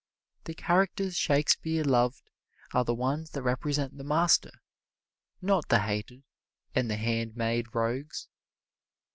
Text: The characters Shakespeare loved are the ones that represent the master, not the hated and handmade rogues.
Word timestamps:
The 0.45 0.55
characters 0.55 1.15
Shakespeare 1.15 1.83
loved 1.83 2.31
are 2.73 2.83
the 2.83 2.95
ones 2.95 3.29
that 3.29 3.43
represent 3.43 3.99
the 3.99 4.03
master, 4.03 4.49
not 5.43 5.69
the 5.69 5.77
hated 5.81 6.23
and 6.73 6.91
handmade 6.91 7.75
rogues. 7.75 8.27